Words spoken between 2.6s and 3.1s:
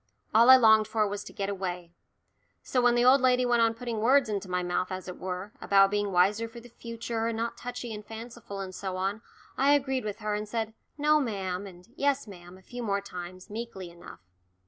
So when the